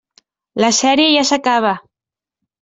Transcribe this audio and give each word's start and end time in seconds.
La 0.65 0.71
sèrie 0.77 1.11
ja 1.17 1.27
s'acaba. 1.31 1.75